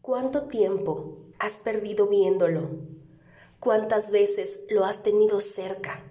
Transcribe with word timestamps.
¿Cuánto 0.00 0.48
tiempo 0.48 1.18
has 1.38 1.58
perdido 1.58 2.06
viéndolo? 2.06 2.70
¿Cuántas 3.60 4.10
veces 4.10 4.64
lo 4.70 4.84
has 4.84 5.02
tenido 5.02 5.40
cerca? 5.40 6.02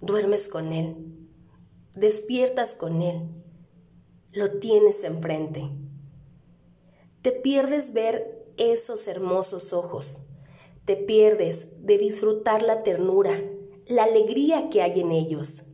Duermes 0.00 0.48
con 0.48 0.72
él, 0.72 0.96
despiertas 1.94 2.74
con 2.74 3.00
él, 3.00 3.28
lo 4.32 4.58
tienes 4.58 5.04
enfrente. 5.04 5.70
Te 7.22 7.32
pierdes 7.32 7.92
ver 7.92 8.46
esos 8.58 9.06
hermosos 9.06 9.72
ojos, 9.72 10.20
te 10.84 10.96
pierdes 10.96 11.84
de 11.86 11.96
disfrutar 11.96 12.62
la 12.62 12.82
ternura, 12.82 13.42
la 13.86 14.04
alegría 14.04 14.68
que 14.68 14.82
hay 14.82 15.00
en 15.00 15.12
ellos. 15.12 15.68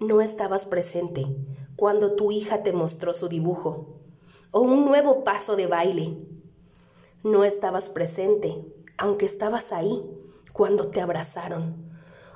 No 0.00 0.20
estabas 0.20 0.66
presente 0.66 1.24
cuando 1.76 2.14
tu 2.14 2.30
hija 2.30 2.62
te 2.62 2.72
mostró 2.72 3.14
su 3.14 3.28
dibujo 3.28 4.00
o 4.50 4.60
un 4.60 4.84
nuevo 4.84 5.24
paso 5.24 5.56
de 5.56 5.66
baile. 5.66 6.18
No 7.24 7.42
estabas 7.44 7.88
presente, 7.88 8.64
aunque 8.96 9.26
estabas 9.26 9.72
ahí 9.72 10.08
cuando 10.52 10.88
te 10.88 11.00
abrazaron. 11.00 11.88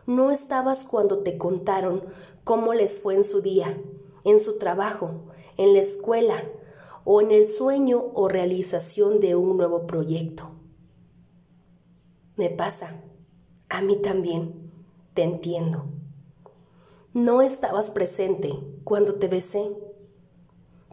No 0.06 0.32
estabas 0.32 0.84
cuando 0.84 1.20
te 1.20 1.38
contaron 1.38 2.04
cómo 2.42 2.74
les 2.74 2.98
fue 2.98 3.14
en 3.14 3.22
su 3.22 3.42
día, 3.42 3.80
en 4.24 4.40
su 4.40 4.58
trabajo, 4.58 5.28
en 5.56 5.74
la 5.74 5.80
escuela 5.80 6.42
o 7.04 7.20
en 7.20 7.30
el 7.30 7.46
sueño 7.46 8.10
o 8.14 8.28
realización 8.28 9.20
de 9.20 9.36
un 9.36 9.56
nuevo 9.56 9.86
proyecto. 9.86 10.50
Me 12.34 12.50
pasa, 12.50 13.00
a 13.68 13.82
mí 13.82 13.96
también, 13.96 14.72
te 15.14 15.22
entiendo. 15.22 15.86
No 17.14 17.40
estabas 17.40 17.90
presente 17.90 18.58
cuando 18.82 19.14
te 19.14 19.28
besé. 19.28 19.70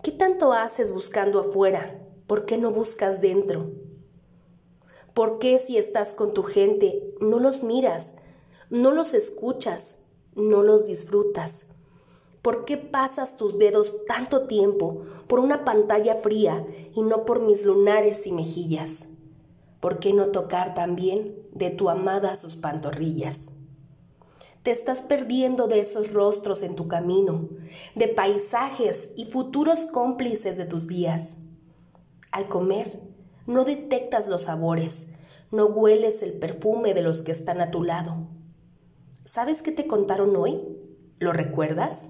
¿Qué 0.03 0.11
tanto 0.11 0.53
haces 0.53 0.91
buscando 0.91 1.39
afuera? 1.39 2.05
¿Por 2.27 2.45
qué 2.45 2.57
no 2.57 2.71
buscas 2.71 3.21
dentro? 3.21 3.71
¿Por 5.13 5.39
qué 5.39 5.59
si 5.59 5.77
estás 5.77 6.15
con 6.15 6.33
tu 6.33 6.43
gente 6.43 7.03
no 7.19 7.39
los 7.39 7.63
miras, 7.63 8.15
no 8.69 8.91
los 8.91 9.13
escuchas, 9.13 9.97
no 10.35 10.63
los 10.63 10.85
disfrutas? 10.85 11.65
¿Por 12.41 12.63
qué 12.63 12.77
pasas 12.77 13.35
tus 13.35 13.57
dedos 13.57 14.05
tanto 14.05 14.47
tiempo 14.47 15.01
por 15.27 15.39
una 15.39 15.65
pantalla 15.65 16.15
fría 16.15 16.65
y 16.93 17.01
no 17.01 17.25
por 17.25 17.41
mis 17.41 17.65
lunares 17.65 18.27
y 18.27 18.31
mejillas? 18.31 19.09
¿Por 19.81 19.99
qué 19.99 20.13
no 20.13 20.27
tocar 20.27 20.73
también 20.73 21.35
de 21.51 21.69
tu 21.69 21.89
amada 21.89 22.35
sus 22.35 22.55
pantorrillas? 22.55 23.53
Te 24.63 24.71
estás 24.71 25.01
perdiendo 25.01 25.67
de 25.67 25.79
esos 25.79 26.11
rostros 26.11 26.63
en 26.63 26.75
tu 26.75 26.87
camino, 26.87 27.49
de 27.95 28.07
paisajes 28.09 29.09
y 29.15 29.25
futuros 29.25 29.87
cómplices 29.87 30.57
de 30.57 30.65
tus 30.65 30.87
días. 30.87 31.37
Al 32.31 32.47
comer, 32.49 33.01
no 33.49 33.65
detectas 33.65 34.27
los 34.27 34.43
sabores, 34.43 35.07
no 35.49 35.65
hueles 35.65 36.21
el 36.21 36.33
perfume 36.33 36.93
de 36.93 37.01
los 37.01 37.23
que 37.23 37.31
están 37.31 37.61
a 37.61 37.71
tu 37.71 37.83
lado. 37.83 38.27
¿Sabes 39.23 39.63
qué 39.63 39.71
te 39.71 39.87
contaron 39.87 40.35
hoy? 40.35 40.77
¿Lo 41.17 41.33
recuerdas? 41.33 42.09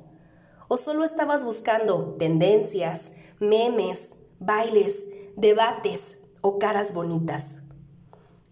¿O 0.67 0.76
solo 0.76 1.06
estabas 1.06 1.45
buscando 1.45 2.17
tendencias, 2.20 3.14
memes, 3.40 4.17
bailes, 4.40 5.08
debates 5.38 6.20
o 6.42 6.60
caras 6.60 6.94
bonitas? 6.94 7.62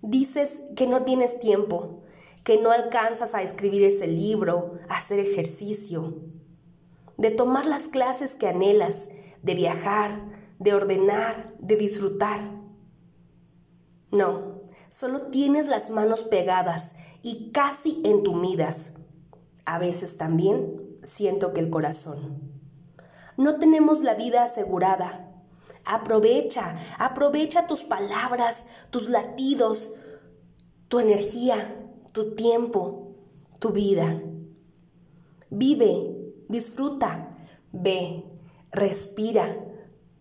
Dices 0.01 0.61
que 0.77 0.87
no 0.87 1.03
tienes 1.03 1.41
tiempo, 1.41 2.03
que 2.45 2.57
no 2.57 2.71
alcanzas 2.71 3.33
a 3.33 3.41
escribir 3.41 3.83
ese 3.83 4.07
libro, 4.07 4.75
a 4.87 4.99
hacer 4.99 5.19
ejercicio, 5.19 6.21
de 7.17 7.31
tomar 7.31 7.65
las 7.65 7.89
clases 7.89 8.37
que 8.37 8.47
anhelas, 8.47 9.09
de 9.43 9.55
viajar, 9.55 10.23
de 10.57 10.73
ordenar, 10.73 11.53
de 11.59 11.75
disfrutar. 11.75 12.57
No, 14.11 14.61
solo 14.89 15.27
tienes 15.27 15.67
las 15.67 15.89
manos 15.89 16.21
pegadas 16.23 16.95
y 17.23 17.51
casi 17.51 18.01
entumidas. 18.05 18.93
A 19.65 19.79
veces 19.79 20.17
también 20.17 20.97
siento 21.03 21.53
que 21.53 21.59
el 21.59 21.69
corazón. 21.69 22.41
No 23.35 23.59
tenemos 23.59 24.01
la 24.01 24.15
vida 24.15 24.43
asegurada. 24.43 25.23
Aprovecha, 25.85 26.75
aprovecha 26.97 27.67
tus 27.67 27.83
palabras, 27.83 28.67
tus 28.89 29.09
latidos, 29.09 29.91
tu 30.87 30.99
energía, 30.99 31.55
tu 32.13 32.35
tiempo, 32.35 33.15
tu 33.59 33.71
vida. 33.71 34.21
Vive, 35.49 36.33
disfruta, 36.49 37.31
ve, 37.71 38.25
respira, 38.71 39.57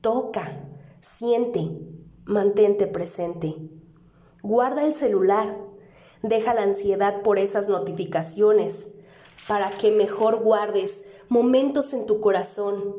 toca, 0.00 0.68
siente, 1.00 1.85
mantente 2.26 2.86
presente. 2.86 3.56
Guarda 4.42 4.84
el 4.84 4.94
celular, 4.94 5.56
deja 6.22 6.54
la 6.54 6.62
ansiedad 6.62 7.22
por 7.22 7.38
esas 7.38 7.68
notificaciones 7.68 8.88
para 9.48 9.70
que 9.70 9.92
mejor 9.92 10.42
guardes 10.42 11.04
momentos 11.28 11.94
en 11.94 12.06
tu 12.06 12.20
corazón. 12.20 12.96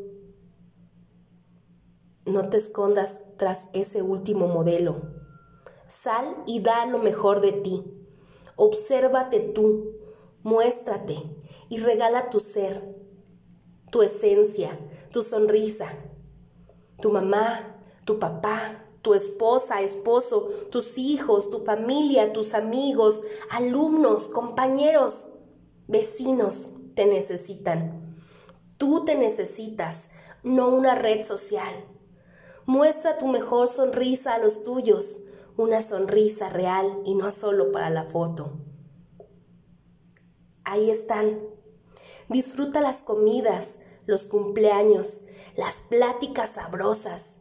No 2.26 2.50
te 2.50 2.58
escondas 2.58 3.22
tras 3.38 3.70
ese 3.74 4.02
último 4.02 4.48
modelo. 4.48 4.96
Sal 5.88 6.44
y 6.46 6.62
da 6.62 6.86
lo 6.86 6.98
mejor 6.98 7.42
de 7.42 7.52
ti. 7.52 7.84
Obsérvate 8.56 9.40
tú, 9.40 9.98
muéstrate 10.42 11.16
y 11.70 11.78
regala 11.80 12.30
tu 12.30 12.40
ser, 12.40 12.96
tu 13.92 14.02
esencia, 14.02 14.80
tu 15.12 15.22
sonrisa. 15.22 15.90
Tu 17.00 17.12
mamá, 17.12 17.80
tu 18.06 18.18
papá, 18.18 18.87
tu 19.08 19.14
esposa, 19.14 19.80
esposo, 19.80 20.50
tus 20.70 20.98
hijos, 20.98 21.50
tu 21.50 21.60
familia, 21.60 22.34
tus 22.34 22.54
amigos, 22.54 23.24
alumnos, 23.50 24.30
compañeros, 24.30 25.30
vecinos 25.88 26.72
te 26.94 27.06
necesitan. 27.06 28.18
Tú 28.78 29.06
te 29.06 29.16
necesitas, 29.16 30.10
no 30.44 30.68
una 30.68 30.94
red 30.94 31.24
social. 31.24 31.74
Muestra 32.66 33.18
tu 33.18 33.28
mejor 33.28 33.70
sonrisa 33.70 34.34
a 34.34 34.40
los 34.40 34.62
tuyos 34.64 35.22
una 35.56 35.82
sonrisa 35.82 36.50
real 36.50 37.00
y 37.06 37.16
no 37.16 37.32
solo 37.32 37.72
para 37.72 37.90
la 37.90 38.04
foto. 38.04 38.58
Ahí 40.66 40.90
están. 40.90 41.40
Disfruta 42.28 42.82
las 42.82 43.04
comidas, 43.04 43.80
los 44.06 44.26
cumpleaños, 44.26 45.22
las 45.56 45.82
pláticas 45.82 46.56
sabrosas 46.56 47.38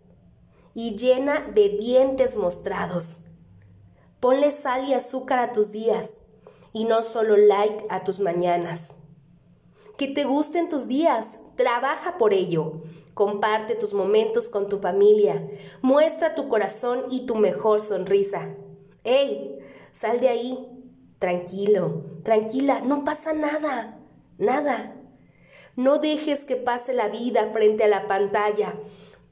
y 0.76 0.94
llena 0.94 1.40
de 1.54 1.70
dientes 1.70 2.36
mostrados. 2.36 3.20
Ponle 4.20 4.52
sal 4.52 4.86
y 4.86 4.92
azúcar 4.92 5.38
a 5.38 5.52
tus 5.52 5.72
días 5.72 6.22
y 6.74 6.84
no 6.84 7.00
solo 7.00 7.38
like 7.38 7.86
a 7.88 8.04
tus 8.04 8.20
mañanas. 8.20 8.94
Que 9.96 10.06
te 10.06 10.24
gusten 10.24 10.68
tus 10.68 10.86
días, 10.86 11.38
trabaja 11.54 12.18
por 12.18 12.34
ello. 12.34 12.82
Comparte 13.14 13.74
tus 13.74 13.94
momentos 13.94 14.50
con 14.50 14.68
tu 14.68 14.76
familia. 14.76 15.48
Muestra 15.80 16.34
tu 16.34 16.46
corazón 16.48 17.04
y 17.10 17.24
tu 17.24 17.36
mejor 17.36 17.80
sonrisa. 17.80 18.54
¡Ey! 19.02 19.58
Sal 19.92 20.20
de 20.20 20.28
ahí. 20.28 20.68
Tranquilo, 21.18 22.04
tranquila, 22.22 22.82
no 22.82 23.02
pasa 23.02 23.32
nada. 23.32 23.98
Nada. 24.36 24.94
No 25.74 25.96
dejes 25.96 26.44
que 26.44 26.56
pase 26.56 26.92
la 26.92 27.08
vida 27.08 27.48
frente 27.50 27.84
a 27.84 27.88
la 27.88 28.06
pantalla. 28.06 28.74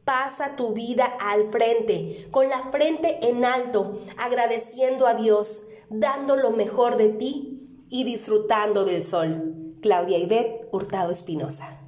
Pasa 0.05 0.55
tu 0.57 0.73
vida 0.75 1.07
al 1.19 1.47
frente, 1.47 2.29
con 2.31 2.49
la 2.49 2.71
frente 2.71 3.27
en 3.29 3.45
alto, 3.45 4.01
agradeciendo 4.19 5.07
a 5.07 5.15
Dios, 5.15 5.67
dando 5.89 6.37
lo 6.37 6.51
mejor 6.51 6.97
de 6.97 7.09
ti 7.09 7.87
y 7.89 8.05
disfrutando 8.05 8.85
del 8.85 9.03
sol. 9.03 9.77
Claudia 9.81 10.19
Ivette 10.19 10.69
Hurtado 10.73 11.11
Espinosa. 11.11 11.84